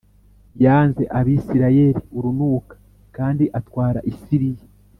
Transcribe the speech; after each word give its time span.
yanze 0.63 1.03
Abisirayeli 1.19 1.99
urunuka 2.17 2.75
kandi 3.15 3.43
atwara 3.59 3.99
i 4.11 4.13
Siriya 4.21 4.65